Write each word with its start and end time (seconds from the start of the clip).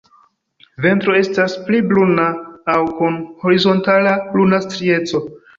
Ventro 0.85 1.17
estas 1.19 1.57
pli 1.67 1.83
bruna 1.93 2.25
aŭ 2.77 2.79
kun 2.97 3.21
horizontala 3.45 4.19
bruna 4.33 4.65
strieco. 4.69 5.27